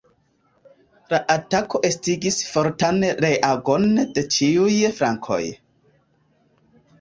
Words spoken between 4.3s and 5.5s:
ĉiuj flankoj.